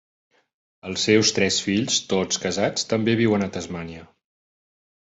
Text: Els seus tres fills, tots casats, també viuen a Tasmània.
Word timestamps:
Els 0.91 1.03
seus 1.09 1.31
tres 1.39 1.59
fills, 1.67 1.99
tots 2.15 2.43
casats, 2.47 2.89
també 2.95 3.17
viuen 3.25 3.51
a 3.51 3.53
Tasmània. 3.59 4.13